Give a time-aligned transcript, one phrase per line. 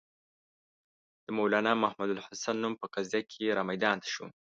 [1.25, 4.25] د مولنا محمودالحسن نوم په قضیه کې را میدان ته شو.